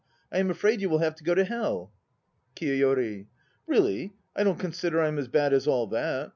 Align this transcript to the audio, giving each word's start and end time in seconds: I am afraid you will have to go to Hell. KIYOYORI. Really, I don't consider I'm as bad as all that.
I 0.31 0.39
am 0.39 0.49
afraid 0.49 0.81
you 0.81 0.89
will 0.89 0.97
have 0.97 1.13
to 1.17 1.23
go 1.23 1.35
to 1.35 1.43
Hell. 1.45 1.93
KIYOYORI. 2.55 3.27
Really, 3.67 4.13
I 4.35 4.43
don't 4.43 4.57
consider 4.57 4.99
I'm 4.99 5.19
as 5.19 5.27
bad 5.27 5.53
as 5.53 5.67
all 5.67 5.85
that. 5.89 6.29